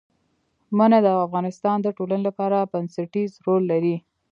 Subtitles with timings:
[0.77, 3.95] منی د افغانستان د ټولنې لپاره بنسټيز رول لري.